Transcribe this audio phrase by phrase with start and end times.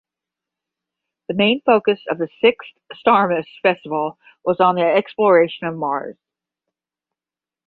[1.27, 6.17] The main focus of the sixth Starmus Festival was on the exploration of Mars.